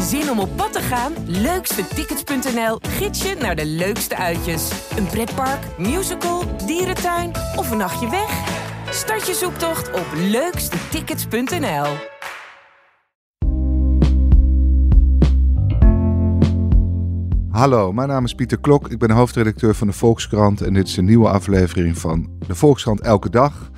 [0.00, 1.12] Zin om op pad te gaan?
[1.26, 4.70] Leukstetickets.nl gids je naar de leukste uitjes.
[4.96, 8.62] Een pretpark, musical, dierentuin of een nachtje weg?
[8.90, 11.86] Start je zoektocht op leukstetickets.nl.
[17.50, 18.90] Hallo, mijn naam is Pieter Klok.
[18.90, 23.00] Ik ben hoofdredacteur van de Volkskrant en dit is een nieuwe aflevering van de Volkskrant
[23.00, 23.70] Elke Dag.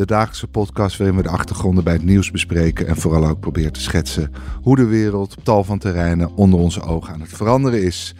[0.00, 3.72] De dagelijkse podcast waarin we de achtergronden bij het nieuws bespreken en vooral ook proberen
[3.72, 4.32] te schetsen
[4.62, 8.14] hoe de wereld op tal van terreinen onder onze ogen aan het veranderen is.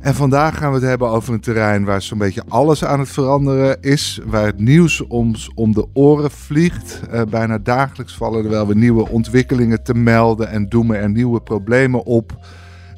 [0.00, 3.08] En vandaag gaan we het hebben over een terrein waar zo'n beetje alles aan het
[3.08, 4.20] veranderen is.
[4.26, 7.00] Waar het nieuws ons om de oren vliegt.
[7.12, 11.40] Uh, bijna dagelijks vallen er wel weer nieuwe ontwikkelingen te melden en doemen er nieuwe
[11.40, 12.46] problemen op.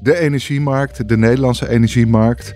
[0.01, 2.55] De energiemarkt, de Nederlandse energiemarkt.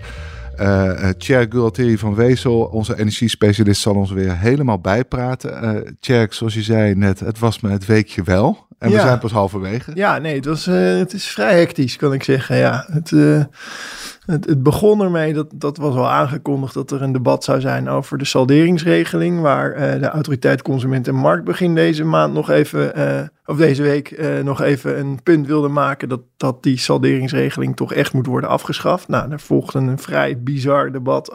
[0.59, 5.63] Uh, Tjerk Gualteri van Wezel, onze energiespecialist, zal ons weer helemaal bijpraten.
[5.63, 8.65] Uh, Tjerk, zoals je zei net, het was me het weekje wel.
[8.79, 9.91] En we zijn pas halverwege.
[9.93, 12.57] Ja, nee, het, was, uh, het is vrij hectisch, kan ik zeggen.
[12.57, 13.11] Ja, het,
[14.27, 17.89] het, het, begon ermee, dat, dat was al aangekondigd, dat er een debat zou zijn
[17.89, 19.41] over de salderingsregeling.
[19.41, 23.81] Waar uh, de autoriteit Consument en Markt begin deze maand nog even, uh, of deze
[23.81, 28.25] week uh, nog even een punt wilde maken dat, dat die salderingsregeling toch echt moet
[28.25, 29.07] worden afgeschaft.
[29.07, 31.31] Nou, er volgde een vrij bizar debat,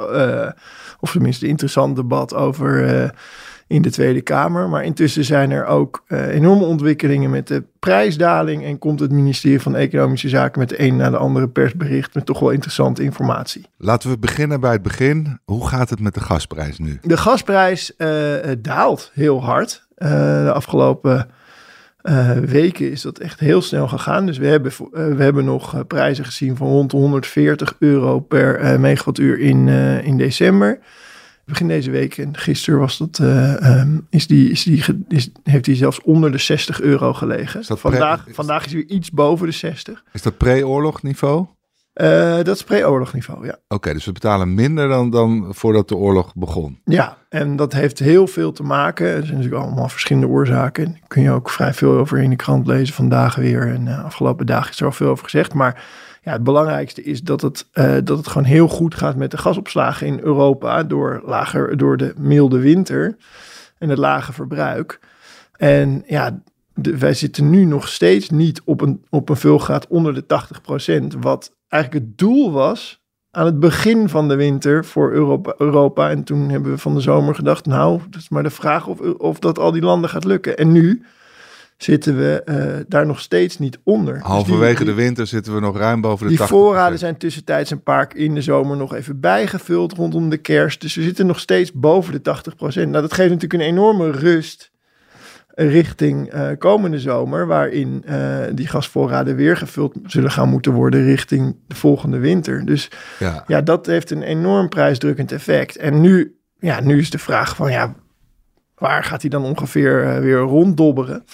[1.01, 3.13] of tenminste interessant debat over
[3.73, 4.69] in de Tweede Kamer.
[4.69, 8.65] Maar intussen zijn er ook uh, enorme ontwikkelingen met de prijsdaling.
[8.65, 12.27] En komt het ministerie van Economische Zaken met de een na de andere persbericht met
[12.27, 13.67] toch wel interessante informatie.
[13.77, 15.39] Laten we beginnen bij het begin.
[15.45, 16.99] Hoe gaat het met de gasprijs nu?
[17.03, 18.09] De gasprijs uh,
[18.59, 19.87] daalt heel hard.
[19.99, 20.09] Uh,
[20.45, 21.29] de afgelopen
[22.45, 24.27] weken is dat echt heel snel gegaan.
[24.27, 29.39] Dus we hebben, we hebben nog prijzen gezien van rond de 140 euro per megawattuur
[29.39, 29.69] in,
[30.05, 30.79] in december
[31.45, 35.67] begin deze week en gisteren was dat, uh, um, is die, is die, is, heeft
[35.67, 37.65] hij zelfs onder de 60 euro gelegen.
[37.65, 40.05] Vandaag, is, vandaag is hij iets boven de 60.
[40.13, 41.47] Is dat pre-oorlog niveau?
[41.95, 43.57] Uh, dat is pre-oorlog niveau, ja.
[43.69, 46.79] Oké, dus we betalen minder dan, dan voordat de oorlog begon.
[46.85, 49.07] Ja, en dat heeft heel veel te maken.
[49.07, 50.85] Er zijn natuurlijk allemaal verschillende oorzaken.
[50.85, 53.69] Daar kun je ook vrij veel over in de krant lezen vandaag weer.
[53.69, 55.55] En uh, afgelopen dagen is er al veel over gezegd.
[55.55, 55.85] Maar
[56.23, 59.39] ja, het belangrijkste is dat het, uh, dat het gewoon heel goed gaat met de
[59.39, 63.17] gasopslagen in Europa door, lager, door de milde winter
[63.79, 65.01] en het lage verbruik.
[65.57, 66.43] En ja,
[66.75, 70.25] wij zitten nu nog steeds niet op een, op een vulgraad onder de
[71.15, 73.01] 80%, wat eigenlijk het doel was
[73.31, 75.55] aan het begin van de winter voor Europa.
[75.59, 76.11] Europa.
[76.11, 79.01] En toen hebben we van de zomer gedacht, nou, dat is maar de vraag of,
[79.01, 80.57] of dat al die landen gaat lukken.
[80.57, 81.03] En nu
[81.83, 84.15] zitten we uh, daar nog steeds niet onder.
[84.15, 87.17] Dus Halverwege dus die, de winter zitten we nog ruim boven de Die voorraden zijn
[87.17, 90.81] tussentijds een paar keer in de zomer nog even bijgevuld rondom de kerst.
[90.81, 92.37] Dus we zitten nog steeds boven de
[92.75, 94.71] 80% Nou, dat geeft natuurlijk een enorme rust
[95.55, 101.57] richting uh, komende zomer, waarin uh, die gasvoorraden weer gevuld zullen gaan moeten worden richting
[101.67, 102.65] de volgende winter.
[102.65, 105.77] Dus ja, ja dat heeft een enorm prijsdrukkend effect.
[105.77, 107.95] En nu, ja, nu is de vraag van ja,
[108.75, 111.25] waar gaat hij dan ongeveer weer ronddobberen?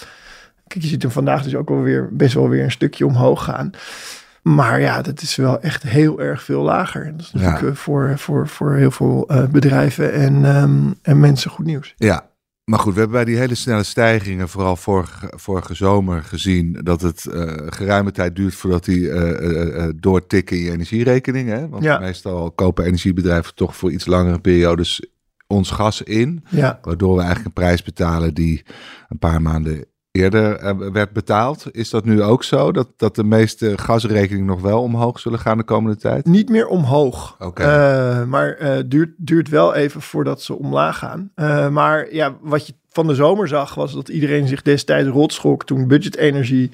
[0.68, 3.44] Kijk, je ziet hem vandaag dus ook wel weer best wel weer een stukje omhoog
[3.44, 3.70] gaan.
[4.42, 7.06] Maar ja, dat is wel echt heel erg veel lager.
[7.06, 7.74] En dat is natuurlijk ja.
[7.74, 11.94] voor, voor, voor heel veel uh, bedrijven en, um, en mensen goed nieuws.
[11.96, 12.30] Ja,
[12.64, 17.00] maar goed, we hebben bij die hele snelle stijgingen, vooral vorige, vorige zomer, gezien dat
[17.00, 21.48] het uh, geruime tijd duurt voordat die uh, doortikken in je energierekening.
[21.48, 21.68] Hè?
[21.68, 21.98] Want ja.
[21.98, 25.06] meestal kopen energiebedrijven toch voor iets langere periodes
[25.46, 26.44] ons gas in.
[26.48, 26.78] Ja.
[26.82, 28.64] Waardoor we eigenlijk een prijs betalen die
[29.08, 29.84] een paar maanden
[30.18, 31.66] eerder uh, werd betaald.
[31.70, 32.72] Is dat nu ook zo?
[32.72, 36.26] Dat, dat de meeste gasrekeningen nog wel omhoog zullen gaan de komende tijd?
[36.26, 37.34] Niet meer omhoog.
[37.34, 37.46] Oké.
[37.46, 38.20] Okay.
[38.20, 41.30] Uh, maar uh, duurt, duurt wel even voordat ze omlaag gaan.
[41.72, 45.88] maar ja, wat je van de zomer zag, was dat iedereen zich destijds rotschok toen
[45.88, 46.70] budgetenergie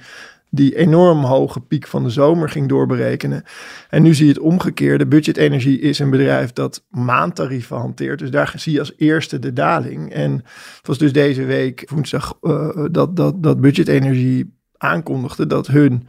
[0.54, 3.44] die enorm hoge piek van de zomer ging doorberekenen.
[3.91, 5.06] En nu zie je het omgekeerde.
[5.06, 8.19] Budget Energie is een bedrijf dat maandtarieven hanteert.
[8.19, 10.12] Dus daar zie je als eerste de daling.
[10.12, 10.32] En
[10.76, 16.09] het was dus deze week, woensdag, uh, dat, dat, dat Budget Energie aankondigde dat hun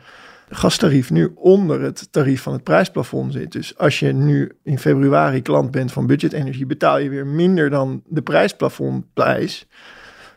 [0.50, 3.52] gastarief nu onder het tarief van het prijsplafond zit.
[3.52, 7.70] Dus als je nu in februari klant bent van Budget Energie, betaal je weer minder
[7.70, 9.68] dan de prijsplafondprijs.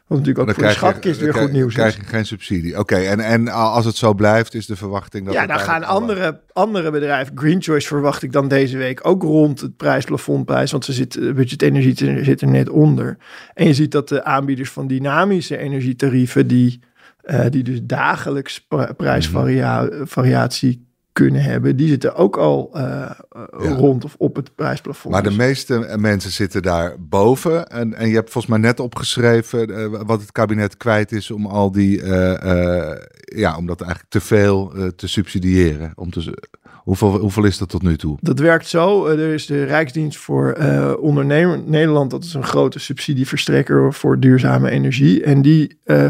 [0.09, 2.79] Wat natuurlijk ook voor de schatkist weer goed nieuws krijg je geen subsidie.
[2.79, 5.35] Oké, en, en als het zo blijft, is de verwachting dat...
[5.35, 7.39] Ja, dan gaan andere, andere bedrijven...
[7.39, 10.71] Green Choice verwacht ik dan deze week ook rond het prijsplafondprijs.
[10.71, 13.17] Want ze zit, budget energie zit er net onder.
[13.55, 16.47] En je ziet dat de aanbieders van dynamische energietarieven...
[16.47, 16.81] die,
[17.25, 18.67] uh, die dus dagelijks
[18.97, 20.88] prijsvariatie
[21.19, 23.15] kunnen hebben, die zitten ook al uh, Ja.
[23.59, 25.15] rond of op het prijsplafond.
[25.15, 27.67] Maar de Dus- meeste mensen zitten daar boven.
[27.67, 31.47] En, en je hebt volgens mij net opgeschreven eh, wat het kabinet kwijt is om
[31.47, 35.93] al die, eh, eh, ja, om dat eigenlijk te veel eh, te subsidiëren.
[35.95, 36.35] Om te,
[36.75, 38.17] hoeveel, hoeveel is dat tot nu toe?
[38.21, 39.07] Dat werkt zo.
[39.07, 42.11] Eh, er is de Rijksdienst voor eh Ondernemer Nederland.
[42.11, 45.23] Dat is een grote subsidieverstrekker voor duurzame energie.
[45.23, 46.07] En die, eh,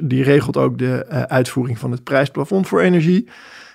[0.00, 3.28] die regelt ook de eh, uitvoering van het prijsplafond voor energie.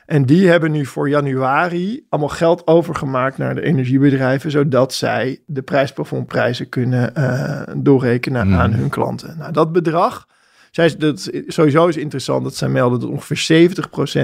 [0.06, 5.62] En die hebben nu voor januari allemaal geld overgemaakt naar de energiebedrijven, zodat zij de
[5.62, 8.54] prijsplafondprijzen kunnen eh, doorrekenen Hmm.
[8.60, 9.38] aan hun klanten.
[9.38, 10.28] Nou, dat bedrag,
[10.72, 13.70] zij, dat sowieso is interessant dat zij melden dat ongeveer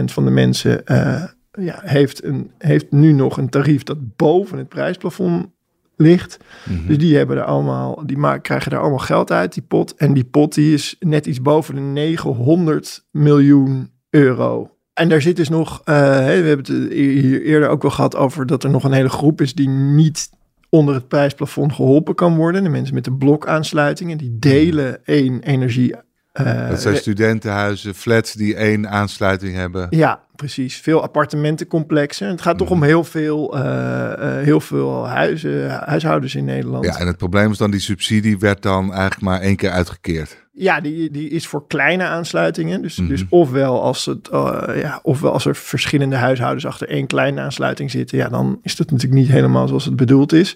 [0.01, 4.57] 70% van de mensen eh, ja, heeft, een, heeft nu nog een tarief dat boven
[4.57, 5.47] het prijsplafond
[5.95, 6.37] ligt.
[6.69, 6.87] Mhm.
[6.87, 9.95] Dus die hebben er allemaal, die ma- krijgen daar allemaal geld uit, die pot.
[9.95, 14.77] En die pot die is net iets boven de 900 miljoen euro.
[14.99, 18.45] En daar zit dus nog, eh, we hebben het hier eerder ook wel gehad over
[18.45, 20.29] dat er nog een hele groep is die niet
[20.69, 22.63] onder het prijsplafond geholpen kan worden.
[22.63, 25.95] De mensen met de blokaansluitingen, die delen één energie.
[26.31, 29.87] Eh, Dat zijn studentenhuizen, flats die één aansluiting hebben.
[29.89, 30.77] ja, precies.
[30.77, 32.27] Veel appartementencomplexen.
[32.27, 36.85] Het gaat toch om heel veel, eh, eh, heel veel huizen, huishoudens in Nederland.
[36.85, 40.47] Ja, en het probleem is dan, die subsidie werd dan eigenlijk maar één keer uitgekeerd.
[40.53, 42.81] Ja, die, die is voor kleine aansluitingen.
[42.81, 43.07] Dus, Mhm.
[43.09, 44.29] dus ofwel, als het,
[44.75, 48.91] ja, ofwel als er verschillende huishoudens achter één kleine aansluiting zitten, ja, dan is dat
[48.91, 50.55] natuurlijk niet helemaal zoals het bedoeld is.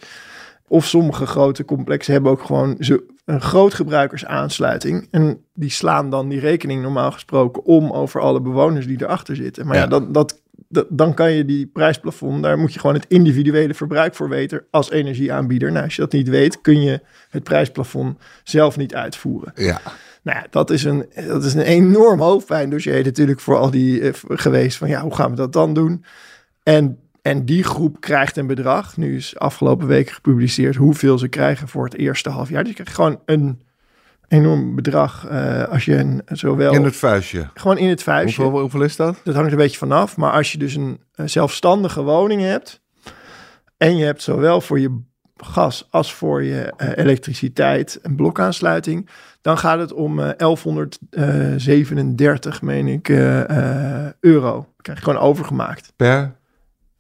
[0.68, 5.08] Of sommige grote complexen hebben ook gewoon zo een groot gebruikersaansluiting.
[5.12, 9.66] En die slaan dan die rekening normaal gesproken om over alle bewoners die erachter zitten.
[9.68, 9.88] Maar ja, Ja.
[9.88, 14.16] dat, dat, dat- dan kan je die prijsplafond, daar moet je gewoon het individuele verbruik
[14.16, 15.72] voor weten als energieaanbieder.
[15.72, 19.52] Nou, als je dat niet weet, kun je het prijsplafond zelf niet uitvoeren.
[19.56, 19.82] Ja,
[20.24, 24.14] Nou ja, dat is een, dat is een enorm hoofdpijndossier natuurlijk voor al die eh,
[24.28, 24.78] geweest.
[24.78, 26.06] Van ja, hoe gaan we dat dan doen?
[26.64, 28.98] En, en die groep krijgt een bedrag.
[28.98, 32.60] Nu is afgelopen week gepubliceerd hoeveel ze krijgen voor het eerste half jaar.
[32.60, 33.62] Dus je krijgt gewoon een
[34.28, 36.74] enorm bedrag eh, als je een, zowel...
[36.74, 37.50] in het vuistje.
[37.54, 38.42] Gewoon in het vuistje.
[38.42, 39.22] Hoeveel, hoeveel is dat?
[39.24, 40.18] Dat hangt er een beetje vanaf.
[40.18, 42.82] Maar als je dus een, een zelfstandige woning hebt.
[43.78, 45.02] En je hebt zowel voor je
[45.36, 49.10] gas als voor je eh, elektriciteit een blokaansluiting.
[49.42, 53.10] Dan gaat het om eh 1137, meen ik,
[54.20, 54.68] euro.
[54.82, 55.94] Krijg je gewoon overgemaakt.
[55.96, 56.42] Per?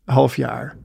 [0.05, 0.75] Half jaar.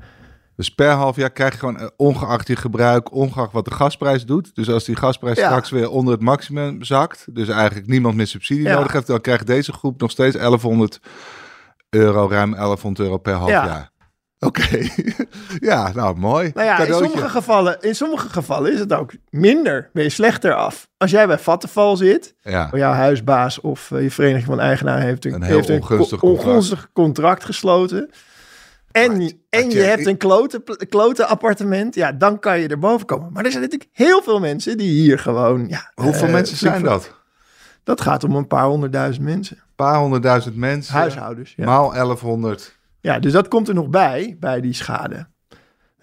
[0.57, 4.27] Dus per half jaar krijg je gewoon, eh, ongeacht je gebruik, ongeacht wat de gasprijs
[4.27, 4.55] doet.
[4.55, 5.47] Dus als die gasprijs Ja.
[5.47, 8.75] straks weer onder het maximum zakt, dus eigenlijk niemand meer subsidie Ja.
[8.75, 11.01] nodig heeft, dan krijgt deze groep nog steeds 1100
[11.91, 13.65] euro, ruim 1100 euro per half Ja.
[13.67, 13.91] jaar.
[14.41, 14.79] Oké,
[15.71, 16.51] ja, nou mooi.
[16.55, 19.91] Nou ja, in sommige, gevallen, in sommige gevallen is het ook minder.
[19.93, 20.89] Ben je slechter af.
[20.97, 25.25] Als jij bij Vattenfall zit, Ja, jouw huisbaas of eh, je vereniging van eigenaren heeft
[25.25, 26.47] een, Een heel heeft een ongunstig contract.
[26.47, 28.11] ongunstig contract gesloten.
[28.93, 33.33] En, en je hebt een klote, klote appartement, ja, dan kan je erboven komen.
[33.33, 35.69] Maar er zijn natuurlijk heel veel mensen die hier gewoon.
[35.69, 37.17] Ja, hoeveel eh, mensen zijn dat?
[37.85, 39.57] Dat gaat om een paar honderdduizend mensen.
[39.57, 40.95] Een paar honderdduizend mensen.
[40.95, 41.53] Huishoudens.
[41.57, 41.65] Ja.
[41.65, 42.79] Maal 1100.
[43.01, 45.27] ja, dus dat komt er nog bij, bij die schade.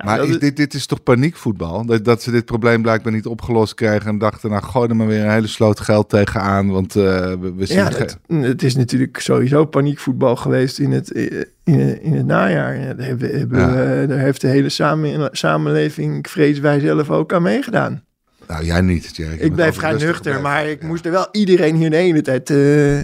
[0.04, 1.86] Maar is dit, dit is toch paniekvoetbal?
[1.86, 5.08] Dat, dat ze dit probleem blijkbaar niet opgelost krijgen en dachten, nou gooi er maar
[5.08, 7.04] weer een hele sloot geld tegenaan, want eh,
[7.40, 7.78] we, we zien...
[7.78, 11.24] Ja, het, het is natuurlijk sowieso paniekvoetbal geweest in het, eh,
[11.64, 12.80] in, in het najaar.
[12.80, 13.72] Ja, daar, hebben, hebben Ja.
[13.74, 18.04] we- daar heeft de hele samen, samenleving, ik vrees wij zelf ook aan meegedaan.
[18.48, 19.32] Nou, jij niet, Jerry.
[19.38, 22.50] Je Ik blijf vrij nuchter, maar ik moest er wel iedereen hier de hele tijd...
[22.50, 23.00] eh,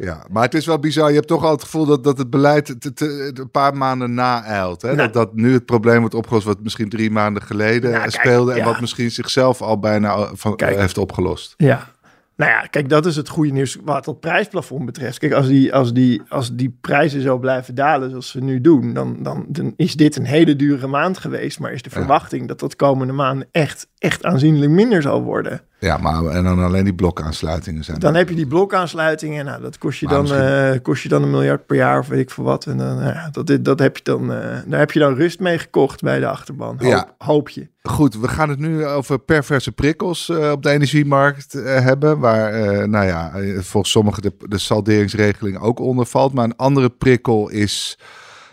[0.00, 1.08] Ja, maar het is wel bizar.
[1.08, 4.14] Je hebt toch al het gevoel dat, dat het beleid te, te- een paar maanden
[4.14, 4.82] naeilt.
[4.82, 4.88] Hè?
[4.88, 4.98] Nou.
[5.02, 8.52] Dat, dat nu het probleem wordt opgelost wat misschien drie maanden geleden Nou, kijk, speelde...
[8.52, 8.64] en ja.
[8.64, 10.76] wat misschien zichzelf al bijna eh, van, Kijk.
[10.76, 11.54] heeft opgelost.
[11.56, 11.88] Ja.
[12.36, 15.18] Nou ja, kijk, dat is het goede nieuws wat het prijsplafond betreft.
[15.18, 18.94] Kijk, als die, als die, als die prijzen zo blijven dalen zoals ze nu doen,
[18.94, 21.58] dan, dan, dan is dit een hele dure maand geweest.
[21.60, 25.62] Maar is de verwachting dat dat komende maanden echt, echt aanzienlijk minder zal worden.
[25.80, 27.98] Ja, maar en dan alleen die blokaansluitingen zijn.
[27.98, 29.44] Dan heb je die blokaansluitingen.
[29.44, 30.42] Nou, dat kost je, Maar dan, misschien-
[30.74, 32.66] eh, kost je dan een miljard per jaar of weet ik veel wat.
[32.66, 35.58] En dan, nou dat, dat heb je dan, eh, daar heb je dan rust mee
[35.58, 36.76] gekocht bij de achterban.
[36.78, 37.14] Hoop, Ja.
[37.18, 37.68] hoop je.
[37.82, 42.18] Goed, we gaan het nu over perverse prikkels eh, op de energiemarkt hebben.
[42.18, 43.32] Waar, nou ja,
[43.62, 46.32] volgens sommigen de, de salderingsregeling ook onder valt.
[46.32, 47.98] Maar een andere prikkel is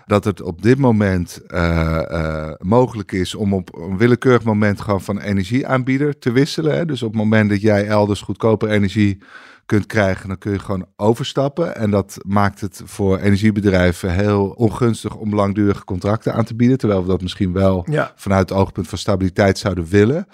[0.07, 5.01] dat het op dit moment eh, eh, mogelijk is om op een willekeurig moment gewoon
[5.01, 6.75] van energieaanbieder te wisselen.
[6.75, 6.85] Hè.
[6.85, 9.17] Dus op het moment dat jij elders goedkoper energie
[9.65, 11.75] kunt krijgen, dan kun je gewoon overstappen.
[11.75, 16.77] En dat maakt het voor energiebedrijven heel ongunstig om langdurige contracten aan te bieden.
[16.77, 18.11] Terwijl we dat misschien wel Ja.
[18.15, 20.27] vanuit het oogpunt van stabiliteit zouden willen.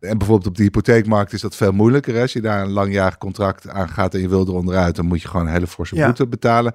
[0.00, 2.14] En bijvoorbeeld op de hypotheekmarkt is dat veel moeilijker.
[2.14, 2.20] hè.
[2.20, 5.22] Als je daar een langjarig contract aan gaat en je wil er onderuit, dan moet
[5.22, 6.06] je gewoon een hele forse Ja.
[6.06, 6.74] boete betalen.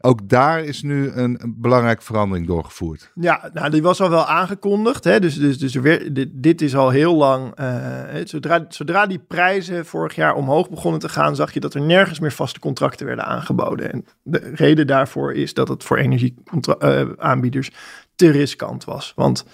[0.00, 3.10] Ook daar is nu een, een belangrijke verandering doorgevoerd.
[3.14, 5.04] Ja, nou, die was al wel aangekondigd.
[5.04, 5.20] Hè?
[5.20, 7.54] Dus, dus, dus er weer, dit, is al heel lang.
[7.54, 11.80] eh, zodra, zodra die prijzen vorig jaar omhoog begonnen te gaan, zag je dat er
[11.80, 13.92] nergens meer vaste contracten werden aangeboden.
[13.92, 17.70] En de reden daarvoor is dat het voor energieaanbieders
[18.14, 19.12] te riskant was.
[19.16, 19.44] Want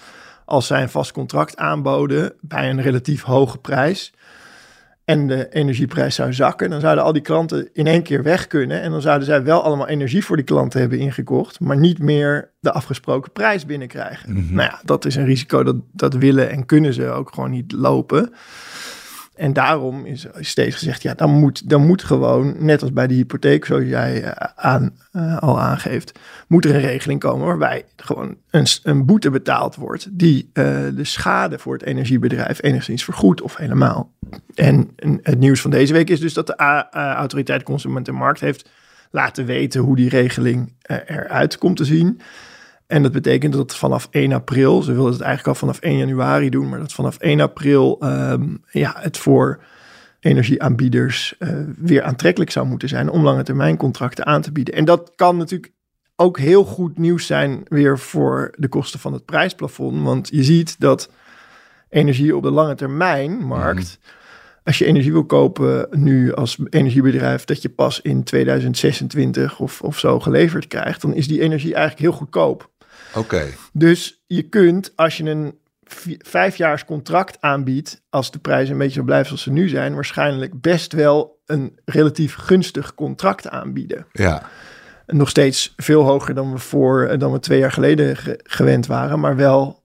[0.45, 4.13] als zij een vast contract aanboden bij een relatief hoge prijs
[5.05, 8.81] en de energieprijs zou zakken, dan zouden al die klanten in één keer weg kunnen.
[8.81, 12.51] En dan zouden zij wel allemaal energie voor die klanten hebben ingekocht, maar niet meer
[12.59, 14.33] de afgesproken prijs binnenkrijgen.
[14.33, 14.53] Mhm.
[14.53, 17.71] Nou ja, dat is een risico dat, dat willen en kunnen ze ook gewoon niet
[17.71, 18.33] lopen.
[19.35, 23.13] En daarom is steeds gezegd, ja, dan moet, dan moet gewoon, net als bij de
[23.13, 28.37] hypotheek, zoals jij eh, aan, eh, al aangeeft, moet er een regeling komen waarbij gewoon
[28.49, 33.55] een, een boete betaald wordt die eh, de schade voor het energiebedrijf enigszins vergoedt of
[33.55, 34.11] helemaal.
[34.55, 34.89] En,
[35.21, 38.39] het nieuws van deze week is dus dat de A- A- Autoriteit Consument en Markt
[38.39, 38.69] heeft
[39.11, 40.73] laten weten hoe die regeling
[41.05, 42.21] eruit komt te zien.
[42.93, 46.49] En dat betekent dat vanaf 1 april, ze wilden het eigenlijk al vanaf 1 januari
[46.49, 49.63] doen, maar dat vanaf 1 april ehm, ja, het voor
[50.19, 54.73] energieaanbieders eh, weer aantrekkelijk zou moeten zijn om lange termijn contracten aan te bieden.
[54.73, 55.71] En dat kan natuurlijk
[56.15, 60.01] ook heel goed nieuws zijn weer voor de kosten van het prijsplafond.
[60.03, 61.09] Want je ziet dat
[61.89, 63.99] energie op de lange termijn markt,
[64.63, 69.99] als je energie wil kopen nu als energiebedrijf, dat je pas in 2026 of, of
[69.99, 72.71] zo geleverd krijgt, dan is die energie eigenlijk heel goedkoop.
[73.15, 73.43] Oké.
[73.73, 78.99] Dus je kunt, als je een vi- vijfjaars contract aanbiedt, als de prijzen een beetje
[78.99, 84.05] zo blijven zoals ze nu zijn, waarschijnlijk best wel een relatief gunstig contract aanbieden.
[84.11, 84.41] Ja.
[85.05, 88.85] Nog steeds veel hoger dan we voor eh, dan we twee jaar geleden ge- gewend
[88.87, 89.83] waren, maar wel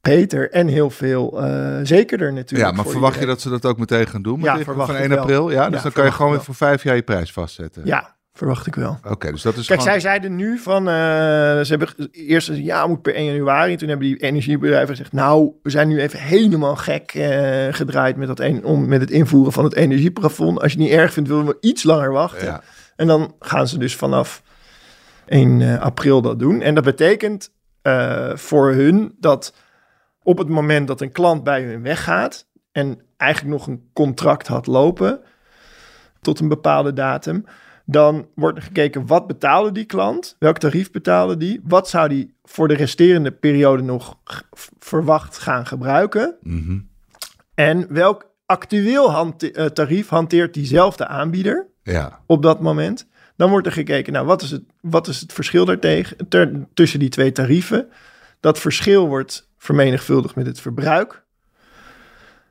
[0.00, 2.70] beter en heel veel eh, zekerder natuurlijk.
[2.70, 4.36] ja, maar verwacht je dat ze dat ook meteen gaan doen?
[4.40, 5.18] met Ja, van ik 1 wel.
[5.18, 5.50] april?
[5.50, 7.82] Ja, dus Ja, dan kan je gewoon weer voor vijf jaar je prijs vastzetten.
[7.86, 8.98] Ja, verwacht ik wel.
[9.08, 9.94] Oké, dus dat is Kijk, gewoon...
[9.94, 13.76] zij zeiden nu van, eh, ze hebben eerst gezegd, ja, moet per 1 januari.
[13.76, 18.28] Toen hebben die energiebedrijven gezegd, nou, we zijn nu even helemaal gek eh, gedraaid met,
[18.28, 20.60] dat een, om, met het invoeren van het energieplafond.
[20.60, 22.46] Als je het niet erg vindt, willen we iets langer wachten.
[22.46, 22.62] Ja.
[22.96, 24.42] En dan gaan ze dus vanaf
[25.26, 26.62] 1 eh, april dat doen.
[26.62, 27.50] En dat betekent
[27.82, 29.54] eh, voor hun dat
[30.22, 34.66] op het moment dat een klant bij hun weggaat en eigenlijk nog een contract had
[34.66, 35.20] lopen
[36.20, 37.44] tot een bepaalde datum,
[37.88, 42.34] dan wordt er gekeken wat betaalde die klant, welk tarief betaalde die, wat zou die
[42.44, 44.18] voor de resterende periode nog
[44.78, 46.78] verwacht gaan gebruiken Mhm.
[47.54, 52.20] en welk actueel hante- eh, tarief hanteert diezelfde aanbieder Ja.
[52.26, 53.08] op dat moment.
[53.36, 56.98] Dan wordt er gekeken, nou, wat is het, wat is het verschil daartegen, ter, tussen
[56.98, 57.88] die twee tarieven?
[58.40, 61.24] Dat verschil wordt vermenigvuldigd met het verbruik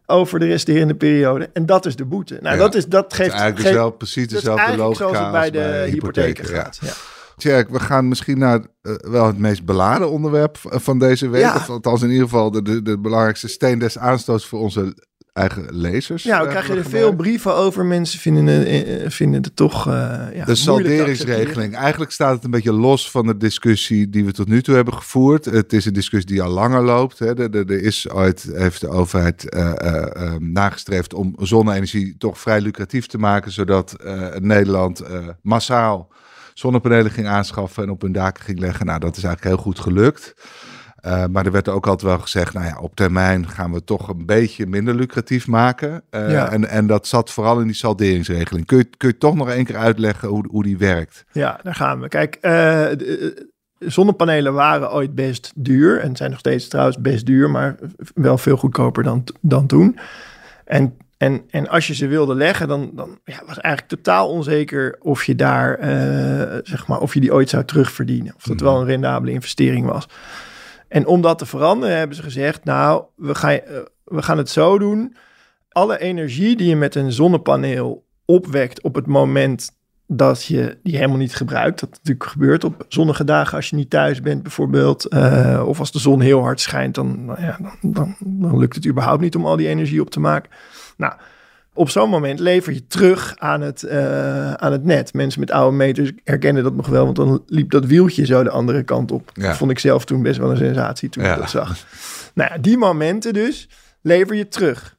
[0.05, 1.49] over de resterende periode.
[1.53, 2.37] En dat is de boete.
[2.41, 2.61] Nou, Ja.
[2.61, 3.29] dat, is, dat Het geeft...
[3.29, 6.61] eigenlijk geeft- dus wel precies dezelfde eigenlijk logica zoals het bij de hypotheken ja.
[6.61, 6.77] gaat.
[6.81, 6.91] Ja.
[7.37, 11.41] Tjerk, we gaan misschien naar eh, wel het meest beladen onderwerp van deze week.
[11.41, 11.55] Ja.
[11.55, 14.95] Of althans in ieder geval de, de, de belangrijkste steen des aanstoots voor onze
[15.35, 16.23] eigen lezers.
[16.23, 17.85] Ja, we eh, krijgen er veel brieven over.
[17.85, 19.93] Mensen vinden het, eh, vinden het toch uh,
[20.33, 21.75] ja, De salderingsregeling.
[21.75, 24.93] Eigenlijk staat het een beetje los van de discussie die we tot nu toe hebben
[24.93, 25.45] gevoerd.
[25.45, 27.19] Het is een discussie die al langer loopt.
[27.19, 27.39] Hè.
[27.39, 32.39] Er, er, er is ooit, heeft de overheid eh, eh, eh, nagestreefd om zonne-energie toch
[32.39, 33.51] vrij lucratief te maken.
[33.51, 36.11] Zodat eh, Nederland eh, massaal
[36.53, 38.85] zonnepanelen ging aanschaffen en op hun daken ging leggen.
[38.85, 40.33] Nou, dat is eigenlijk heel goed gelukt.
[41.05, 44.07] Uh, maar er werd ook altijd wel gezegd, nou ja, op termijn gaan we toch
[44.07, 46.03] een beetje minder lucratief maken.
[46.11, 46.51] Uh, Ja.
[46.51, 48.65] en, en dat zat vooral in die salderingsregeling.
[48.65, 51.25] Kun je, kun je toch nog één keer uitleggen hoe, hoe die werkt?
[51.31, 52.07] Ja, daar gaan we.
[52.07, 55.99] Kijk, eh, de- zonnepanelen waren ooit best duur.
[55.99, 57.75] En zijn nog steeds trouwens best duur, maar
[58.13, 59.99] wel veel goedkoper dan, dan toen.
[60.65, 64.95] En, en, en als je ze wilde leggen, dan, dan ja, was eigenlijk totaal onzeker
[64.99, 68.33] of je daar, eh, zeg maar, of je die ooit zou terugverdienen.
[68.35, 70.07] Of dat wel een rendabele investering was.
[70.95, 74.49] En om dat te veranderen hebben ze gezegd, nou, we gaan, eh, we gaan het
[74.49, 75.15] zo doen.
[75.69, 79.71] Alle energie die je met een zonnepaneel opwekt op het moment
[80.07, 81.79] dat je die helemaal niet gebruikt.
[81.79, 85.13] Dat natuurlijk gebeurt op zonnige dagen als je niet thuis bent bijvoorbeeld.
[85.13, 88.75] Uh, of als de zon heel hard schijnt, dan, nou ja, dan, dan, dan, lukt
[88.75, 90.51] het überhaupt niet om al die energie op te maken.
[90.97, 91.13] Nou,
[91.75, 95.13] op zo'n moment lever je terug aan het, uh, aan het net.
[95.13, 98.49] Mensen met oude meters herkennen dat nog wel, want dan liep dat wieltje zo de
[98.49, 99.31] andere kant op.
[99.33, 99.47] Ja.
[99.47, 101.33] Dat vond ik zelf toen best wel een sensatie toen ja.
[101.33, 101.85] ik dat zag.
[102.33, 103.69] Nou ja, die momenten dus
[104.01, 104.97] lever je terug.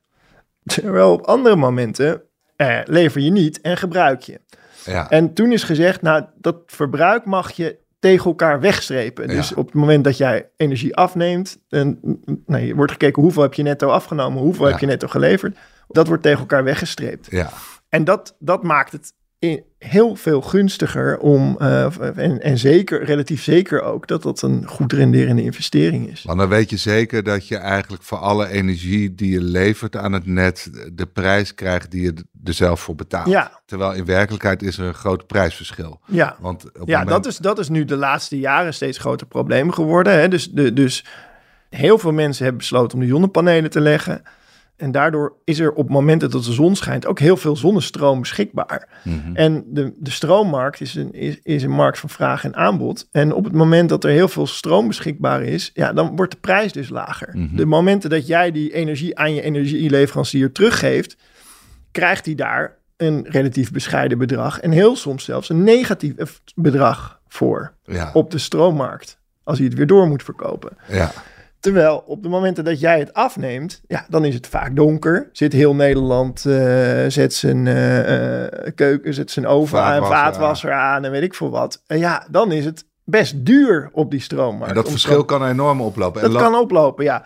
[0.64, 2.22] Terwijl op andere momenten
[2.56, 4.40] uh, lever je niet en gebruik je.
[4.84, 5.10] Ja.
[5.10, 9.28] En toen is gezegd, nou, dat verbruik mag je tegen elkaar wegstrepen.
[9.28, 9.56] Dus Ja.
[9.56, 12.00] op het moment dat jij energie afneemt, en,
[12.46, 14.70] nee, wordt gekeken hoeveel heb je netto afgenomen, hoeveel Ja.
[14.70, 15.56] heb je netto geleverd.
[15.88, 17.26] Dat wordt tegen elkaar weggestreept.
[17.30, 17.52] Ja.
[17.88, 19.12] En dat, dat maakt het
[19.78, 24.92] heel veel gunstiger om, eh, en, en zeker, relatief zeker ook, dat dat een goed
[24.92, 26.22] renderende investering is.
[26.22, 30.12] Want dan weet je zeker dat je eigenlijk voor alle energie die je levert aan
[30.12, 32.14] het net de prijs krijgt die je
[32.44, 33.28] er zelf voor betaalt.
[33.28, 33.60] Ja.
[33.66, 36.00] Terwijl in werkelijkheid is er een groot prijsverschil.
[36.06, 39.26] Ja, Want op ja moment- dat, is, dat is nu de laatste jaren steeds groter
[39.26, 40.12] probleem geworden.
[40.12, 40.28] Hè?
[40.28, 41.04] Dus, de, dus
[41.70, 44.22] heel veel mensen hebben besloten om de zonnepanelen te leggen.
[44.76, 48.88] En daardoor is er op momenten dat de zon schijnt ook heel veel zonnestroom beschikbaar.
[49.02, 49.34] Mhm.
[49.34, 53.08] En de, de stroommarkt is een, is, is een markt van vraag en aanbod.
[53.10, 56.38] En op het moment dat er heel veel stroom beschikbaar is, ja, dan wordt de
[56.40, 57.28] prijs dus lager.
[57.32, 57.56] Mhm.
[57.56, 61.16] De momenten dat jij die energie aan je energieleverancier teruggeeft,
[61.90, 64.60] krijgt hij daar een relatief bescheiden bedrag.
[64.60, 69.18] En heel soms zelfs een negatief bedrag voor Ja, op de stroommarkt.
[69.44, 70.76] Als hij het weer door moet verkopen.
[70.88, 71.12] ja,
[71.60, 75.28] Terwijl op de momenten dat jij het afneemt, ja, dan is het vaak donker.
[75.32, 81.04] Zit heel Nederland, eh, zet zijn eh, eh, keuken, zet zijn oven aan, Vaatwasser aan
[81.04, 81.82] en weet ik veel wat.
[81.86, 84.68] En ja, dan is het best duur op die stroommarkt.
[84.68, 86.22] en dat verschil stroom- kan enorm oplopen.
[86.22, 87.24] En, Dat kan oplopen, ja.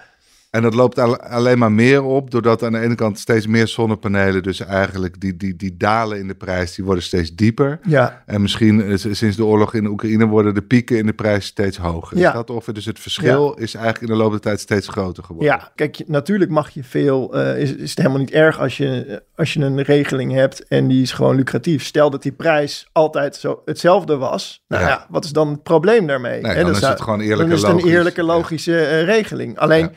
[0.50, 3.68] En dat loopt al- alleen maar meer op, doordat aan de ene kant steeds meer
[3.68, 7.78] zonnepanelen, dus eigenlijk die, die, die dalen in de prijs, die worden steeds dieper.
[7.86, 11.76] Ja, En misschien sinds de oorlog in Oekraïne worden de pieken in de prijs steeds
[11.76, 12.18] hoger.
[12.18, 12.28] Ja.
[12.28, 12.74] Is dat ongeveer?
[12.74, 15.52] Dus het verschil is eigenlijk in de loop der tijd steeds groter geworden.
[15.52, 15.70] ja.
[15.74, 19.52] kijk, natuurlijk mag je veel, eh, is, is het helemaal niet erg als je, als
[19.52, 21.84] je een regeling hebt en die is gewoon lucratief.
[21.84, 24.64] Stel dat die prijs altijd zo hetzelfde was.
[24.68, 24.88] Nou Ja.
[24.88, 26.40] ja, wat is dan het probleem daarmee?
[26.40, 27.92] Nee, dan dat is het gewoon eerlijk Dan is het een logisch.
[27.92, 29.58] eerlijke, logische eh, regeling.
[29.58, 29.90] Alleen.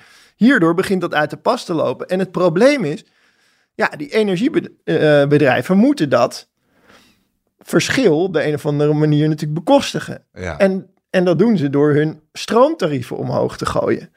[0.44, 2.08] Hierdoor begint dat uit de pas te lopen.
[2.08, 3.06] En het probleem is,
[3.76, 6.50] ja, die energiebedrijven moeten dat
[7.60, 10.26] verschil op de een of andere manier natuurlijk bekostigen.
[10.34, 10.58] Ja.
[10.58, 14.10] En, en dat doen ze door hun stroomtarieven omhoog te gooien.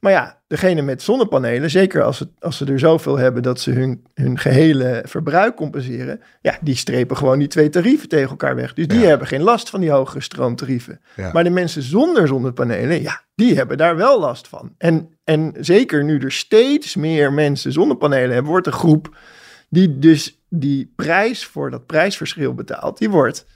[0.00, 3.70] Maar ja, degene met zonnepanelen, zeker als, het, als ze er zoveel hebben dat ze
[3.70, 8.74] hun, hun gehele verbruik compenseren, ja, die strepen gewoon die twee tarieven tegen elkaar weg.
[8.74, 9.06] Dus die Ja.
[9.06, 11.00] hebben geen last van die hogere stroomtarieven.
[11.16, 11.32] Ja.
[11.32, 14.74] Maar de mensen zonder zonnepanelen, ja, die hebben daar wel last van.
[14.78, 19.16] En, en zeker nu er steeds meer mensen zonnepanelen hebben, wordt de groep
[19.68, 23.46] die dus die prijs voor dat prijsverschil betaalt, die wordt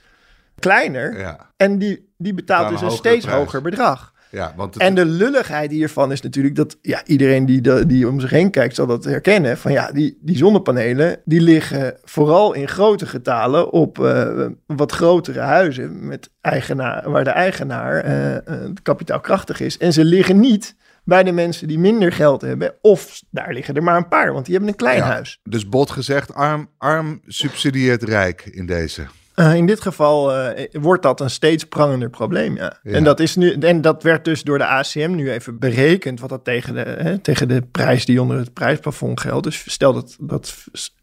[0.59, 1.19] kleiner.
[1.19, 1.53] ja.
[1.57, 3.39] En die, die betaalt Betaal dus een een steeds prijs.
[3.39, 4.13] hoger bedrag.
[4.35, 8.21] Ja, want het, En de lulligheid hiervan is natuurlijk dat ja, iedereen die, die om
[8.21, 9.59] zich heen kijkt zal dat herkennen.
[9.59, 15.41] Van ja, die, die zonnepanelen die liggen vooral in grote getalen op eh, wat grotere
[15.41, 18.43] huizen met eigenaar, waar de eigenaar eh, eh,
[18.83, 19.79] kapitaalkrachtig is.
[19.79, 22.75] En ze liggen niet bij de mensen die minder geld hebben.
[22.81, 25.05] Of daar liggen er maar een paar, want die hebben een klein Ja.
[25.05, 25.41] huis.
[25.43, 29.07] dus bot gezegd, arm, arm subsidieert rijk in deze.
[29.35, 32.79] Eh, in dit geval eh, wordt dat een steeds prangender probleem, ja.
[32.83, 32.93] Ja.
[32.93, 36.29] En, dat is nu, en dat werd dus door de ACM nu even berekend, wat
[36.29, 39.45] dat tegen de, hè, tegen de prijs die onder het prijsplafond geldt.
[39.45, 40.55] Dus stel dat, dat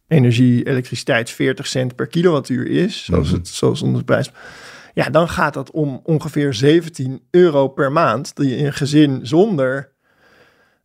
[0.08, 3.36] energie, elektriciteit 40 cent per kilowattuur is, zoals, Mhm.
[3.36, 4.32] het, zoals onder de prijs.
[4.94, 9.92] Ja, dan gaat dat om ongeveer 17 euro per maand, die een gezin zonder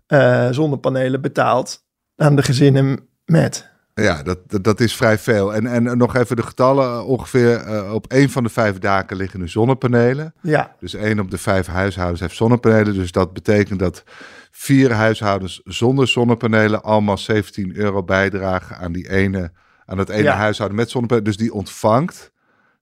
[0.06, 1.84] eh, zonnepanelen betaalt
[2.16, 3.70] aan de gezinnen met.
[4.02, 5.54] Ja, dat, dat, dat is vrij veel.
[5.54, 7.04] En, en nog even de getallen.
[7.04, 10.34] Ongeveer eh, op één van de vijf daken liggen nu zonnepanelen.
[10.42, 12.94] Ja, Dus één op de vijf huishoudens heeft zonnepanelen.
[12.94, 14.02] Dus dat betekent dat
[14.50, 19.52] vier huishoudens zonder zonnepanelen allemaal 17 euro bijdragen aan die ene,
[19.84, 20.36] aan het ene Ja.
[20.36, 21.30] huishouden met zonnepanelen.
[21.30, 22.32] Dus die ontvangt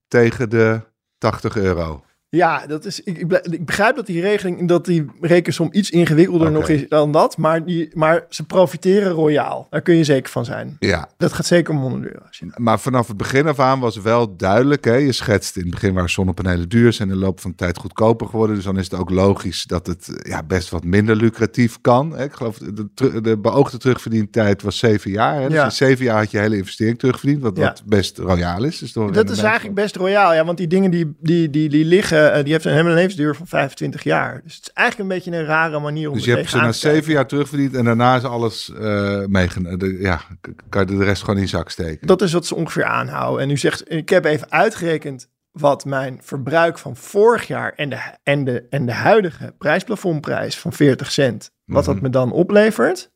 [0.08, 0.80] tegen de
[1.18, 2.04] 80 euro.
[2.34, 5.90] Ja, dat is, ik, ik be- ik begrijp dat die regeling, dat die rekensom iets
[5.90, 7.36] ingewikkelder nog is dan dat.
[7.36, 9.66] Maar, die, maar ze profiteren royaal.
[9.70, 10.76] Daar kun je zeker van zijn.
[10.78, 12.24] Ja, Dat gaat zeker om 100 euro.
[12.26, 14.84] als je- maar vanaf het begin af aan was wel duidelijk.
[14.84, 14.94] Hè?
[14.94, 17.78] Je schetst in het begin waren zonnepanelen duur zijn in de loop van de tijd
[17.78, 18.56] goedkoper geworden.
[18.56, 22.16] Dus dan is het ook logisch dat het ja, best wat minder lucratief kan.
[22.16, 22.24] Hè?
[22.24, 25.40] Ik geloof de, de beoogde terugverdientijd was zeven jaar.
[25.40, 25.46] Hè?
[25.48, 25.64] Dus Ja.
[25.64, 27.42] in zeven jaar had je hele investering terugverdiend.
[27.42, 27.62] Wat, Ja.
[27.64, 28.78] wat best royaal is.
[28.78, 30.44] Dus Dat is eigenlijk best royaal, ja.
[30.44, 33.46] Want die dingen die, die, die, die liggen, eh, die heeft een hele levensduur van
[33.46, 34.40] 25 jaar.
[34.44, 36.56] Dus het is eigenlijk een beetje een rare manier om Dus er je hebt ze
[36.56, 40.00] na te zeven jaar terugverdiend en daarna is alles eh meegenomen.
[40.00, 40.20] Ja,
[40.68, 42.06] kan je de rest gewoon in je zak steken.
[42.06, 43.42] Dat is wat ze ongeveer aanhouden.
[43.42, 47.98] En u zegt, ik heb even uitgerekend wat mijn verbruik van vorig jaar en de,
[48.22, 52.02] en de, en de huidige prijsplafondprijs van 40 cent, wat dat Mhm.
[52.04, 53.12] me dan oplevert.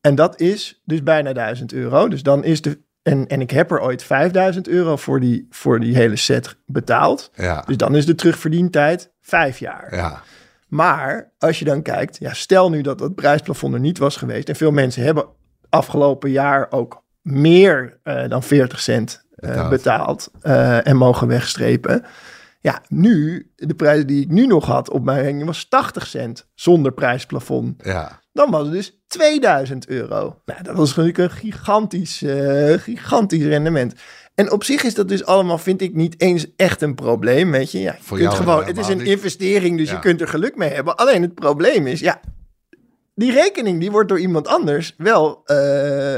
[0.00, 2.08] En dat is dus bijna 1000 euro.
[2.08, 5.80] Dus dan is de, en, en ik heb er ooit 5000 euro voor die, voor
[5.80, 7.30] die hele set betaald.
[7.34, 9.94] Ja, Dus dan is de terugverdientijd vijf jaar.
[9.94, 10.22] ja,
[10.68, 14.48] Maar als je dan kijkt, ja, stel nu dat dat prijsplafond er niet was geweest.
[14.48, 15.26] En veel mensen hebben
[15.68, 20.30] afgelopen jaar ook meer eh, dan 40 cent eh, Betaald.
[20.40, 22.04] eh, en mogen wegstrepen.
[22.60, 26.48] Ja, nu, de prijs die ik nu nog had op mijn rekening was 80 cent
[26.54, 27.84] zonder prijsplafond.
[27.84, 28.20] ja.
[28.38, 30.36] Dan was het dus 2000 euro.
[30.44, 33.94] Nou, dat was natuurlijk een gigantisch, eh, gigantisch rendement.
[34.34, 37.72] En op zich is dat dus allemaal, vind ik, niet eens echt een probleem, weet
[37.72, 37.78] je.
[37.80, 39.94] Ja, je Voor kunt jou gewoon, het is een investering, dus Ja.
[39.94, 40.96] je kunt er geluk mee hebben.
[40.96, 42.20] Alleen het probleem is, ja,
[43.18, 45.56] die rekening die wordt door iemand anders wel eh,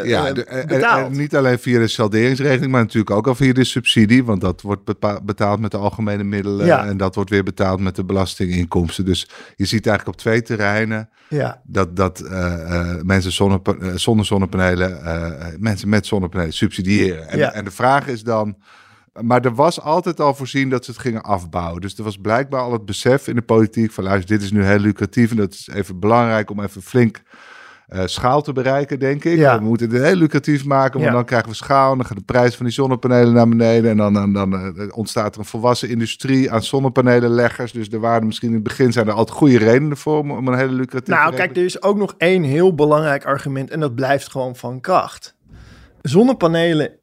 [0.04, 1.12] Ja, eh, de- en- betaald.
[1.12, 4.24] en niet alleen via de salderingsregeling, maar natuurlijk ook al via de subsidie.
[4.24, 4.84] Want dat wordt
[5.24, 6.66] betaald met de algemene middelen.
[6.66, 6.86] Ja.
[6.86, 9.04] En dat wordt weer betaald met de belastinginkomsten.
[9.04, 13.30] Dus je ziet eigenlijk op twee terreinen ja, dat, dat eh, eh, mensen
[13.64, 17.28] eh, zonder zonnepanelen, eh, mensen met zonnepanelen subsidiëren.
[17.28, 17.52] En, Ja.
[17.52, 18.56] en de vraag is dan.
[19.22, 21.80] Maar er was altijd al voorzien dat ze het gingen afbouwen.
[21.80, 24.64] Dus er was blijkbaar al het besef in de politiek van luister, dit is nu
[24.64, 27.22] heel lucratief en dat is even belangrijk om even flink
[27.90, 29.37] eh, schaal te bereiken, denk ik.
[29.38, 29.59] Ja.
[29.59, 31.12] We moeten het heel lucratief maken, want Ja.
[31.12, 33.96] dan krijgen we schaal en dan gaat de prijs van die zonnepanelen naar beneden en
[33.96, 37.72] dan, dan, dan eh, ontstaat er een volwassen industrie aan zonnepanelenleggers.
[37.72, 40.48] Dus er waren misschien in het begin zijn er altijd goede redenen voor om, om
[40.48, 43.94] een hele lucratieve Nou, kijk, er is ook nog één heel belangrijk argument en dat
[43.94, 45.35] blijft gewoon van kracht.
[46.02, 46.99] Zonnepanelen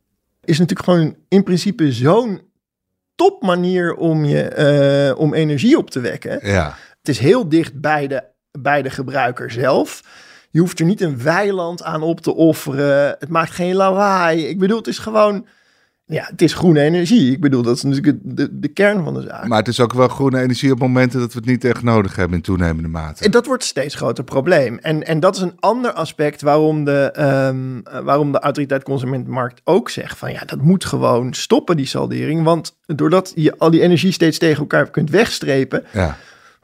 [0.48, 2.42] is natuurlijk gewoon in principe zo'n
[3.16, 6.40] topmanier om, je, eh, om energie op te wekken.
[6.48, 6.76] Ja.
[6.98, 8.24] Het is heel dicht bij de,
[8.60, 10.04] bij de gebruiker zelf.
[10.50, 13.16] Je hoeft er niet een weiland aan op te offeren.
[13.20, 14.48] Het maakt geen lawaai.
[14.48, 15.48] Ik bedoel, het is gewoon...
[16.10, 17.32] Ja, het is groene energie.
[17.32, 19.48] Ik bedoel, dat is natuurlijk de, de, kern van de zaak.
[19.48, 22.16] Maar het is ook wel groene energie op momenten dat we het niet echt nodig
[22.16, 23.24] hebben in toenemende mate.
[23.24, 24.78] En dat wordt een steeds groter probleem.
[24.78, 29.62] En, en dat is een ander aspect waarom de, ehm, eh, waarom de autoriteit Consumentenmarkt
[29.64, 32.44] ook zegt van ja, dat moet gewoon stoppen, die saldering.
[32.44, 36.18] Want doordat je al die energie steeds tegen elkaar kunt wegstrepen, Ja.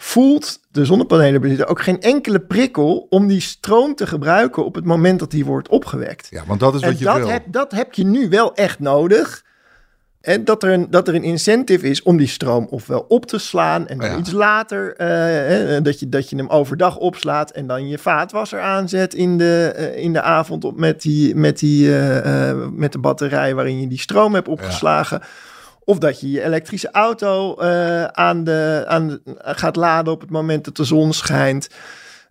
[0.04, 5.20] Voelt de zonnepanelenbezitter ook geen enkele prikkel om die stroom te gebruiken op het moment
[5.20, 6.28] dat die wordt opgewekt.
[6.30, 7.28] ja, want dat is En wat je dat wil.
[7.28, 9.44] heb, dat heb je nu wel echt nodig.
[10.22, 13.38] En dat er, een, dat er een incentive is om die stroom ofwel op te
[13.38, 14.18] slaan en dan Ja.
[14.18, 19.13] iets later, eh, dat, je, dat je hem overdag opslaat en dan je vaatwasser aanzet
[19.13, 23.56] in de, eh, in de avond op met, die, met, die, eh, met de batterij
[23.56, 25.22] waarin je die stroom hebt opgeslagen.
[25.86, 30.30] Of dat je je elektrische auto eh, aan de, aan de, gaat laden op het
[30.30, 31.67] moment dat de zon schijnt.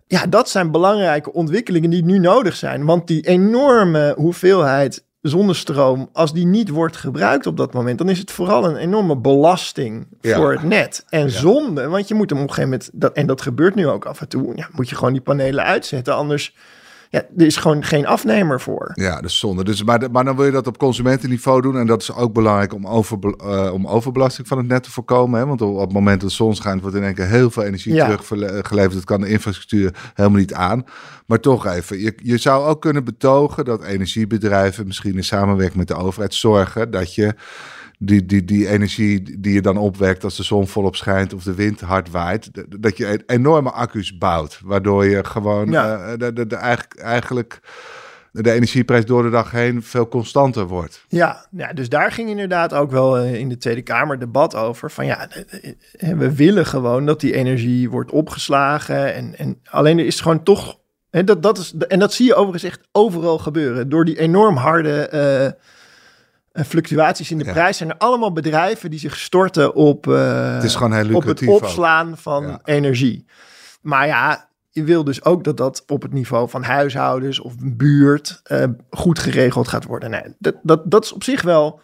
[0.07, 2.85] Ja, dat zijn belangrijke ontwikkelingen die nu nodig zijn.
[2.85, 8.19] Want die enorme hoeveelheid zonnestroom, als die niet wordt gebruikt op dat moment, dan is
[8.19, 10.37] het vooral een enorme belasting Ja.
[10.37, 11.05] voor het net.
[11.09, 13.87] En zonde, want je moet hem op een gegeven moment, dat, en dat gebeurt nu
[13.87, 16.15] ook af en toe, ja, moet je gewoon die panelen uitzetten.
[16.15, 16.55] Anders,
[17.13, 18.91] ja, er is gewoon geen afnemer voor.
[18.93, 19.63] Ja, dat is zonde.
[19.63, 21.77] Dus, maar, maar dan wil je dat op consumentenniveau doen.
[21.77, 25.39] En dat is ook belangrijk om, over, eh, om overbelasting van het net te voorkomen.
[25.39, 25.45] Hè?
[25.45, 27.63] Want op, op het moment dat de zon schijnt, wordt in één keer heel veel
[27.63, 28.05] energie Ja.
[28.05, 28.93] teruggeleverd.
[28.93, 30.83] Dat kan de infrastructuur helemaal niet aan.
[31.25, 35.87] Maar toch even, je, je zou ook kunnen betogen dat energiebedrijven, misschien in samenwerking met
[35.87, 37.35] de overheid, zorgen dat je
[38.05, 41.53] die, die, die energie die je dan opwekt als de zon volop schijnt of de
[41.53, 42.49] wind hard waait,
[42.81, 44.59] dat je e- enorme accu's bouwt.
[44.63, 45.97] Waardoor je gewoon Ja.
[45.99, 47.59] eh, de, de, de, eigenlijk, eigenlijk
[48.31, 51.05] de energieprijs door de dag heen veel constanter wordt.
[51.07, 54.91] Ja, ja, dus daar ging inderdaad ook wel eh, in de Tweede Kamer debat over.
[54.91, 59.13] Van ja, eh, we willen gewoon dat die energie wordt opgeslagen.
[59.13, 60.79] En, en alleen er is gewoon toch.
[61.09, 63.89] Hè, dat, dat is, en dat zie je overigens echt overal gebeuren.
[63.89, 65.09] Door die enorm harde
[66.53, 67.51] fluctuaties in de Ja.
[67.51, 71.23] prijs zijn er allemaal bedrijven die zich storten op, eh, Het is gewoon heel op
[71.23, 71.55] het ook.
[71.61, 72.59] opslaan van Ja.
[72.63, 73.25] energie.
[73.81, 78.39] Maar ja, je wil dus ook dat dat op het niveau van huishoudens of buurt
[78.43, 80.09] eh, goed geregeld gaat worden.
[80.09, 81.81] Nee, dat, dat, dat is op zich wel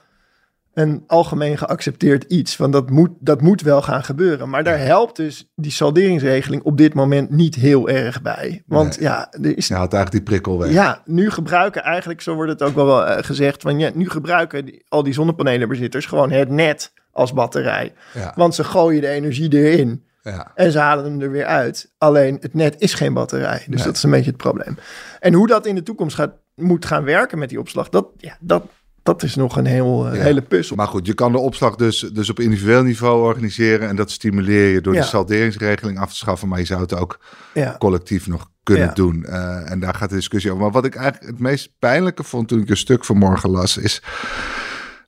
[0.74, 2.58] een algemeen geaccepteerd iets.
[2.58, 4.50] Want dat moet, dat moet wel gaan gebeuren.
[4.50, 8.64] Maar daar helpt dus die salderingsregeling op dit moment niet heel erg bij.
[8.66, 9.10] Want Nee.
[9.10, 10.72] ja, er is Je haalt eigenlijk die prikkel weg.
[10.72, 14.66] ja, nu gebruiken eigenlijk, zo wordt het ook wel eh, gezegd, van ja, nu gebruiken
[14.66, 17.94] die- al die zonnepanelenbezitters gewoon het net als batterij.
[18.14, 18.34] Ja.
[18.36, 20.52] Want ze gooien de energie erin Ja.
[20.56, 21.92] en ze halen hem er weer uit.
[21.98, 23.58] Alleen het net is geen batterij.
[23.68, 23.86] Dus Nee.
[23.86, 24.78] dat is een beetje het probleem.
[25.20, 28.38] En hoe dat in de toekomst gaat, moet gaan werken met die opslag, dat, ja,
[28.40, 28.64] dat,
[29.10, 30.24] dat is nog een heel, eh, Ja.
[30.24, 30.76] hele puzzel.
[30.76, 33.88] Maar goed, je kan de opslag dus, dus op individueel niveau organiseren.
[33.90, 35.00] En dat stimuleer je door Ja.
[35.00, 36.48] die salderingsregeling af te schaffen.
[36.48, 37.20] Maar je zou het ook
[37.54, 37.76] Ja.
[37.80, 39.26] collectief nog kunnen doen.
[39.26, 40.64] Eh, en daar gaat de discussie over.
[40.64, 44.02] Maar wat ik eigenlijk het meest pijnlijke vond toen ik een stuk vanmorgen las, is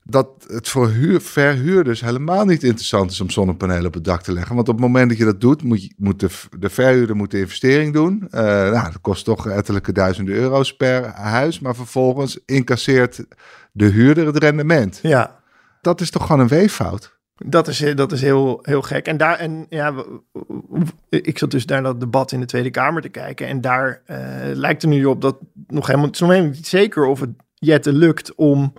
[0.04, 4.32] dat het voor huur, verhuurders helemaal niet interessant is om zonnepanelen op het dak te
[4.32, 4.54] leggen.
[4.54, 7.30] Want op het moment dat je dat doet, moet, je, moet de, de verhuurder moet
[7.30, 8.26] de investering doen.
[8.30, 11.60] Eh, nou, dat kost toch ettelijke duizenden euro's per huis.
[11.60, 13.24] Maar vervolgens incasseert
[13.72, 14.98] de huurder het rendement.
[15.02, 15.40] ja.
[15.80, 17.20] Dat is toch gewoon een weeffout?
[17.46, 19.06] Dat is, dat is heel, heel gek.
[19.06, 19.94] En daar, en ja,
[21.08, 23.46] ik zat dus naar dat debat in de Tweede Kamer te kijken.
[23.46, 24.16] En daar eh,
[24.52, 25.36] lijkt er nu op dat
[25.66, 28.72] nog helemaal, het is nog helemaal niet zeker of het Jette lukt om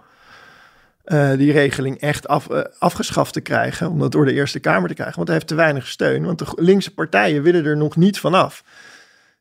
[1.03, 3.89] eh, die regeling echt af, eh, afgeschaft te krijgen.
[3.89, 5.15] Om dat door de Eerste Kamer te krijgen.
[5.15, 6.25] Want hij heeft te weinig steun.
[6.25, 8.63] Want de linkse partijen willen er nog niet vanaf.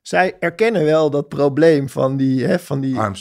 [0.03, 3.15] zij erkennen wel dat probleem van die, hè, van die, Arm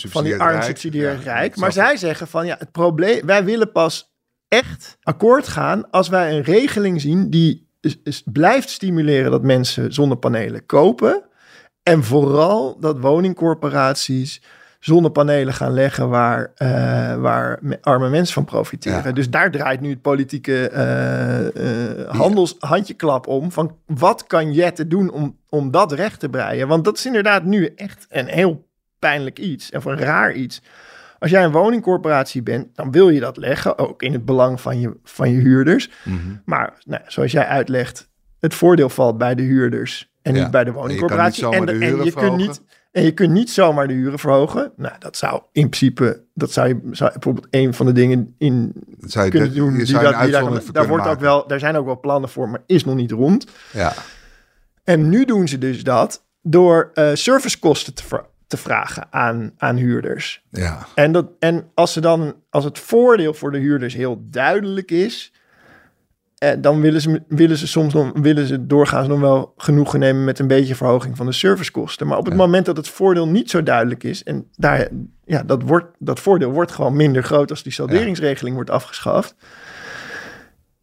[1.23, 1.55] rijk.
[1.55, 4.13] Maar zij zeggen van ja, het probleem, wij willen pas
[4.47, 9.93] echt akkoord gaan als wij een regeling zien die is, is- blijft stimuleren dat mensen
[9.93, 11.23] zonnepanelen kopen.
[11.83, 14.41] En vooral dat woningcorporaties
[14.85, 16.67] zonnepanelen gaan leggen waar, eh,
[17.15, 19.03] waar me- arme mensen van profiteren.
[19.03, 19.11] Ja.
[19.11, 21.47] Dus daar draait nu het politieke eh,
[21.99, 23.51] eh, handels handjeklap om.
[23.51, 26.67] Van wat kan Jette doen om, om dat recht te breien?
[26.67, 28.67] Want dat is inderdaad nu echt een heel
[28.99, 29.71] pijnlijk iets.
[29.71, 30.61] Of een raar iets.
[31.19, 33.77] Als jij een woningcorporatie bent, dan wil je dat leggen.
[33.77, 35.89] Ook in het belang van je, van je huurders.
[36.03, 36.17] Mhm.
[36.45, 40.41] Maar nou, zoals jij uitlegt, het voordeel valt bij de huurders en Ja.
[40.41, 41.43] niet bij de En je woningcorporatie.
[41.43, 44.71] zomaar de en, huren je kunt niet, en je kunt niet zomaar de huren verhogen.
[44.75, 48.73] Nou, dat zou in principe, dat zou je zou bijvoorbeeld een van de dingen in
[48.99, 49.73] zou je, kunnen doen.
[49.73, 52.49] je Die dat, die daar, daar, wordt ook wel, daar zijn ook wel plannen voor,
[52.49, 53.45] maar is nog niet rond.
[53.73, 53.93] Ja,
[54.83, 58.03] En nu doen ze dus dat door eh, servicekosten te,
[58.47, 60.45] te vragen aan, aan huurders.
[60.49, 60.87] ja.
[60.95, 65.33] En, dat, en als, ze dan, als het voordeel voor de huurders heel duidelijk is,
[66.41, 70.23] eh, dan willen ze, willen ze soms nog, willen ze doorgaans nog wel genoegen nemen
[70.23, 72.07] met een beetje verhoging van de servicekosten.
[72.07, 72.39] Maar op het Ja.
[72.39, 74.87] moment dat het voordeel niet zo duidelijk is, en daar,
[75.25, 79.35] ja, dat, wordt, dat voordeel wordt gewoon minder groot als die salderingsregeling wordt afgeschaft.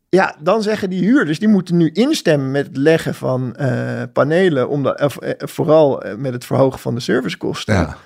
[0.09, 4.69] Ja, dan zeggen die huurders, die moeten nu instemmen met het leggen van eh, panelen,
[4.69, 7.75] om dat, eh, vooral eh, met het verhogen van de servicekosten.
[7.75, 7.97] ja.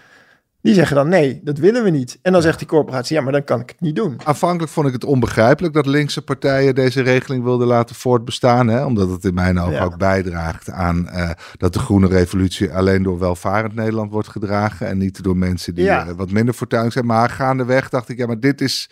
[0.62, 2.18] Die zeggen dan nee, dat willen we niet.
[2.22, 4.20] En dan zegt die corporatie, ja, maar dan kan ik het niet doen.
[4.24, 8.68] Aanvankelijk vond ik het onbegrijpelijk dat linkse partijen deze regeling wilden laten voortbestaan.
[8.68, 8.84] Hè?
[8.84, 9.84] Omdat het in mijn ogen Ja.
[9.84, 14.86] ook bijdraagt aan eh, dat de groene revolutie alleen door welvarend Nederland wordt gedragen.
[14.88, 16.06] En niet door mensen die Ja.
[16.06, 17.06] eh, wat minder fortuinlijk zijn.
[17.06, 18.90] Maar gaandeweg dacht ik, ja, maar dit is.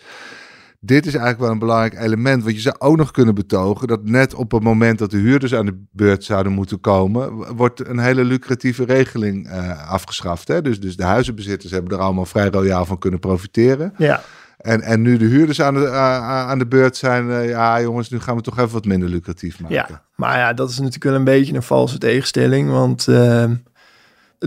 [0.83, 2.43] Dit is eigenlijk wel een belangrijk element.
[2.43, 5.53] Want je zou ook nog kunnen betogen dat net op het moment dat de huurders
[5.53, 10.47] aan de beurt zouden moeten komen, wordt een hele lucratieve regeling eh, afgeschaft.
[10.47, 10.61] Hè?
[10.61, 13.93] Dus, dus de huizenbezitters hebben er allemaal vrij royaal van kunnen profiteren.
[13.97, 14.21] Ja,
[14.57, 18.19] En, en nu de huurders aan de, aan de beurt zijn, eh, ja jongens, nu
[18.19, 19.75] gaan we toch even wat minder lucratief maken.
[19.75, 22.69] ja, maar ja, dat is natuurlijk wel een beetje een valse tegenstelling.
[22.69, 23.51] Want eh,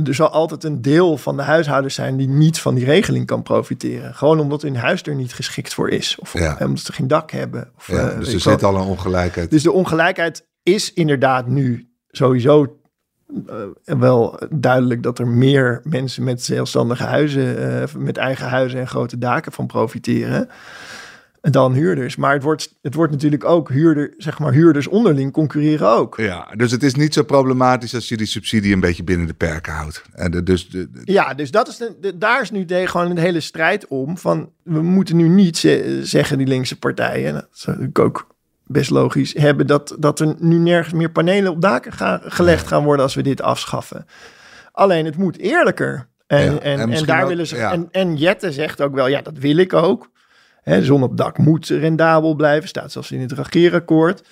[0.02, 3.42] er zal altijd een deel van de huishoudens zijn die niet van die regeling kan
[3.42, 4.14] profiteren.
[4.14, 6.16] Gewoon omdat hun huis er niet geschikt voor is.
[6.20, 6.58] Of Ja.
[6.58, 7.70] eh, omdat ze geen dak hebben.
[7.76, 9.50] Of, Ja, eh, dus er zit al een ongelijkheid.
[9.50, 12.78] Dus de ongelijkheid is inderdaad nu sowieso
[13.46, 13.54] eh,
[13.84, 19.52] wel duidelijk dat er meer mensen met zelfstandige huizen, met eigen huizen en grote daken
[19.52, 20.48] van profiteren
[21.52, 22.16] dan huurders.
[22.16, 26.16] Maar het wordt, het wordt natuurlijk ook huurder, zeg maar, huurders onderling concurreren ook.
[26.16, 29.34] Ja, dus het is niet zo problematisch als je die subsidie een beetje binnen de
[29.34, 30.02] perken houdt.
[30.12, 33.10] En de, dus de, de- Ja, dus dat is de, daar is nu de, gewoon
[33.10, 34.18] een hele strijd om.
[34.18, 38.34] Van we moeten nu niet ze- zeggen, die linkse partijen, en dat is natuurlijk ook
[38.66, 42.84] best logisch, hebben dat, dat er nu nergens meer panelen op daken gaan, gelegd gaan
[42.84, 44.06] worden als we dit afschaffen.
[44.72, 46.06] Alleen het moet eerlijker.
[46.26, 47.56] En, Ja, en, en daar ook- willen ze.
[47.56, 47.72] ja.
[47.72, 50.10] En, en Jette zegt ook wel, ja, dat wil ik ook.
[50.64, 54.22] Hè, zon op dak moet rendabel blijven, staat zelfs in het regeerakkoord.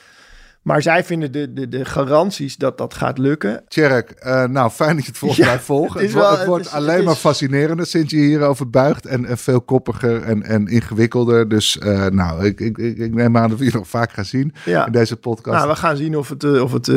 [0.62, 3.62] Maar zij vinden de, de, de garanties dat dat gaat lukken.
[3.68, 5.92] Tjerk, eh, nou fijn dat je het volgens Ja, mij volgt.
[5.92, 8.70] het Het, is wo- wel- het het wordt is- alleen maar fascinerender sinds je hierover
[8.70, 9.06] buigt.
[9.06, 11.48] En, en veel koppiger en, en ingewikkelder.
[11.48, 14.54] Dus eh, nou, ik, ik, ik, neem aan dat we je nog vaak gaan zien
[14.64, 14.86] Ja.
[14.86, 15.56] in deze podcast.
[15.56, 16.90] Nou, we gaan zien of het, eh, of het,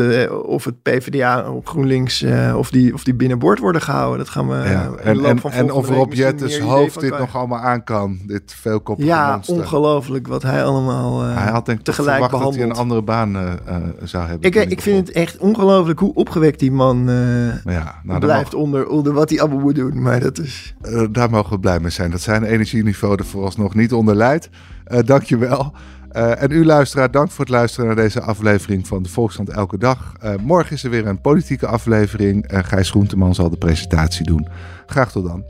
[0.44, 4.18] of het PvdA of GroenLinks, eh, of, die, of die binnenboord worden gehouden.
[4.20, 4.84] Dat gaan we ja.
[4.86, 8.20] in de En, en, en of Rob Jettes hoofd dit nog allemaal aan kan.
[8.28, 13.02] Dit veelkoppige Ja, ongelooflijk wat hij allemaal Hij had denk tegelijk dat hij een andere
[13.02, 13.55] baan
[14.04, 14.48] zou hebben.
[14.48, 17.74] ik, toen ik vind het echt ongelooflijk hoe opgewekt die man eh.
[17.74, 20.02] Ja, nou, blijft onder, onder wat hij allemaal moet doen.
[20.02, 20.76] Maar dat is...
[20.82, 22.12] eh, daar mogen we blij mee zijn.
[22.12, 24.50] Dat zijn energieniveau er vooralsnog niet onder leidt.
[24.84, 25.74] Eh dankjewel.
[26.10, 29.78] Eh en u luisteraar, dank voor het luisteren naar deze aflevering van de Volkskrant Elke
[29.78, 30.14] Dag.
[30.20, 32.48] Eh, morgen is er weer een politieke aflevering.
[32.48, 34.48] Eh Gijs Groenteman zal de presentatie doen.
[34.86, 35.44] Graag tot dan.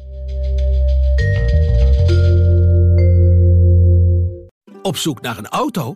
[4.82, 5.96] Op zoek naar een auto?